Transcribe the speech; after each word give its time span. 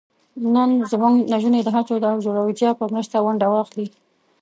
نن 0.53 0.69
زموږ 0.91 1.13
نجونې 1.31 1.61
د 1.63 1.69
هڅو 1.75 1.95
او 2.11 2.17
زړورتیا 2.25 2.69
په 2.79 2.85
مرسته 2.93 3.15
ونډه 3.25 3.47
واخلي. 3.49 3.87